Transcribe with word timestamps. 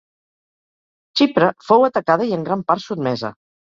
Xipre 1.23 1.51
fou 1.69 1.87
atacada 1.91 2.31
i 2.33 2.37
en 2.43 2.51
gran 2.51 2.69
part 2.69 2.89
sotmesa. 2.91 3.37